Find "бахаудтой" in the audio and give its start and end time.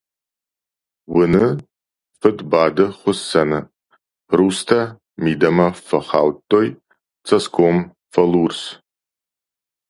5.87-6.67